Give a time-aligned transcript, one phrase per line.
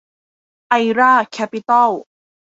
[0.69, 1.89] ไอร่า แคปปิตอล